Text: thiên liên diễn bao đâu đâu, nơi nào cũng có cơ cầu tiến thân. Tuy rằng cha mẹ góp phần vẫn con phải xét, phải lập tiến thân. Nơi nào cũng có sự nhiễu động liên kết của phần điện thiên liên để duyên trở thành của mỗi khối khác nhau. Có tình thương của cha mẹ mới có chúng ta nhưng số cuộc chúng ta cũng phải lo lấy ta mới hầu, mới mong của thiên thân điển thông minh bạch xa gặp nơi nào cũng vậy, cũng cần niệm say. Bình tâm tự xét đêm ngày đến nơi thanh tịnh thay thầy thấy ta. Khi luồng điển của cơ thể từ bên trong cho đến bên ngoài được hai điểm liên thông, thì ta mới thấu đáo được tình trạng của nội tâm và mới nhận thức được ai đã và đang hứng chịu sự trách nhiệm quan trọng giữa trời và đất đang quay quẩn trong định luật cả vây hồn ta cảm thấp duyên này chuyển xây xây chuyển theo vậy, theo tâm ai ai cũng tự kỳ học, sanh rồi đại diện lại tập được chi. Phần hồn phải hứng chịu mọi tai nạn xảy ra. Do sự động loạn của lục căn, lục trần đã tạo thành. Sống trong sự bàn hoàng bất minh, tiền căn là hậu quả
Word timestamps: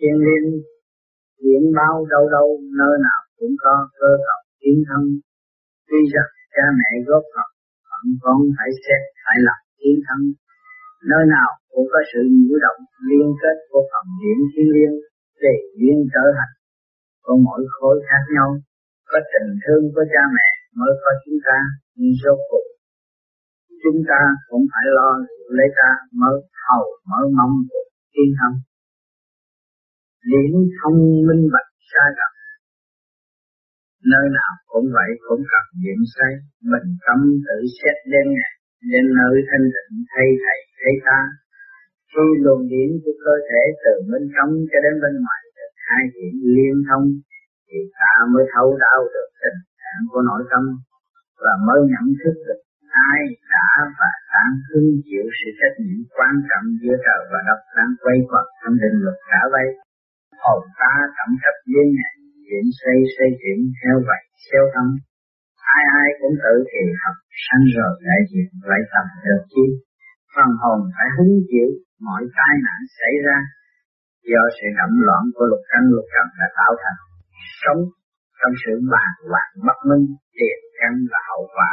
thiên 0.00 0.16
liên 0.26 0.44
diễn 1.44 1.62
bao 1.78 1.94
đâu 2.14 2.24
đâu, 2.36 2.48
nơi 2.80 2.94
nào 3.06 3.20
cũng 3.38 3.54
có 3.64 3.74
cơ 4.00 4.10
cầu 4.26 4.40
tiến 4.60 4.76
thân. 4.88 5.02
Tuy 5.88 6.00
rằng 6.12 6.30
cha 6.54 6.66
mẹ 6.78 6.90
góp 7.08 7.24
phần 7.34 7.48
vẫn 7.90 8.04
con 8.22 8.38
phải 8.56 8.70
xét, 8.84 9.02
phải 9.24 9.38
lập 9.46 9.60
tiến 9.78 9.96
thân. 10.06 10.20
Nơi 11.10 11.24
nào 11.34 11.50
cũng 11.72 11.86
có 11.92 12.00
sự 12.10 12.20
nhiễu 12.34 12.58
động 12.64 12.80
liên 13.08 13.26
kết 13.40 13.56
của 13.70 13.82
phần 13.90 14.04
điện 14.20 14.38
thiên 14.50 14.68
liên 14.76 14.92
để 15.44 15.54
duyên 15.78 15.98
trở 16.14 16.24
thành 16.36 16.54
của 17.24 17.36
mỗi 17.46 17.62
khối 17.74 17.96
khác 18.08 18.22
nhau. 18.34 18.48
Có 19.10 19.18
tình 19.32 19.50
thương 19.62 19.84
của 19.94 20.04
cha 20.12 20.22
mẹ 20.36 20.48
mới 20.78 20.92
có 21.02 21.10
chúng 21.22 21.38
ta 21.46 21.58
nhưng 21.98 22.14
số 22.22 22.32
cuộc 22.48 22.66
chúng 23.82 24.00
ta 24.10 24.20
cũng 24.48 24.64
phải 24.72 24.86
lo 24.96 25.10
lấy 25.56 25.68
ta 25.78 25.90
mới 26.20 26.36
hầu, 26.66 26.84
mới 27.10 27.24
mong 27.38 27.54
của 27.70 27.84
thiên 28.12 28.30
thân 28.38 28.52
điển 30.30 30.52
thông 30.78 30.98
minh 31.26 31.42
bạch 31.54 31.70
xa 31.90 32.04
gặp 32.18 32.32
nơi 34.12 34.26
nào 34.38 34.52
cũng 34.72 34.86
vậy, 34.96 35.10
cũng 35.26 35.42
cần 35.52 35.64
niệm 35.82 36.00
say. 36.14 36.32
Bình 36.72 36.90
tâm 37.06 37.18
tự 37.46 37.58
xét 37.76 37.96
đêm 38.12 38.26
ngày 38.38 38.52
đến 38.92 39.04
nơi 39.18 39.34
thanh 39.48 39.66
tịnh 39.74 39.94
thay 40.12 40.28
thầy 40.42 40.58
thấy 40.80 40.94
ta. 41.06 41.20
Khi 42.12 42.26
luồng 42.44 42.64
điển 42.72 42.90
của 43.02 43.14
cơ 43.24 43.34
thể 43.48 43.62
từ 43.82 43.92
bên 44.10 44.24
trong 44.34 44.50
cho 44.70 44.78
đến 44.84 44.94
bên 45.02 45.14
ngoài 45.24 45.42
được 45.56 45.72
hai 45.86 46.02
điểm 46.14 46.34
liên 46.56 46.76
thông, 46.88 47.06
thì 47.66 47.78
ta 48.00 48.12
mới 48.32 48.44
thấu 48.52 48.68
đáo 48.84 49.00
được 49.14 49.28
tình 49.42 49.60
trạng 49.80 50.02
của 50.10 50.22
nội 50.30 50.42
tâm 50.50 50.64
và 51.42 51.52
mới 51.66 51.80
nhận 51.92 52.06
thức 52.20 52.36
được 52.46 52.60
ai 53.10 53.20
đã 53.52 53.68
và 53.98 54.10
đang 54.32 54.54
hứng 54.68 54.90
chịu 55.06 55.26
sự 55.38 55.48
trách 55.58 55.76
nhiệm 55.82 56.00
quan 56.16 56.34
trọng 56.48 56.66
giữa 56.80 56.96
trời 57.06 57.20
và 57.30 57.40
đất 57.48 57.60
đang 57.76 57.92
quay 58.02 58.18
quẩn 58.30 58.46
trong 58.60 58.74
định 58.82 58.98
luật 59.04 59.18
cả 59.30 59.40
vây 59.54 59.66
hồn 60.44 60.60
ta 60.80 60.92
cảm 61.16 61.30
thấp 61.40 61.56
duyên 61.70 61.86
này 62.00 62.14
chuyển 62.46 62.64
xây 62.80 62.98
xây 63.14 63.28
chuyển 63.40 63.58
theo 63.80 63.96
vậy, 64.08 64.22
theo 64.48 64.64
tâm 64.74 64.86
ai 65.76 65.82
ai 66.00 66.08
cũng 66.20 66.34
tự 66.44 66.54
kỳ 66.72 66.82
học, 67.02 67.16
sanh 67.44 67.64
rồi 67.76 67.92
đại 68.06 68.20
diện 68.30 68.48
lại 68.70 68.82
tập 68.92 69.06
được 69.24 69.42
chi. 69.52 69.66
Phần 70.34 70.50
hồn 70.62 70.80
phải 70.94 71.08
hứng 71.16 71.34
chịu 71.50 71.70
mọi 72.06 72.22
tai 72.38 72.54
nạn 72.66 72.80
xảy 72.98 73.14
ra. 73.26 73.38
Do 74.30 74.42
sự 74.56 74.66
động 74.78 74.96
loạn 75.06 75.22
của 75.34 75.44
lục 75.50 75.62
căn, 75.70 75.82
lục 75.94 76.06
trần 76.14 76.26
đã 76.40 76.46
tạo 76.58 76.72
thành. 76.82 77.00
Sống 77.62 77.80
trong 78.38 78.54
sự 78.62 78.72
bàn 78.92 79.12
hoàng 79.30 79.52
bất 79.66 79.78
minh, 79.88 80.06
tiền 80.38 80.58
căn 80.78 80.92
là 81.12 81.20
hậu 81.30 81.44
quả 81.56 81.72